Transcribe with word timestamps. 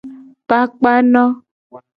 Kpakpano. 0.47 1.23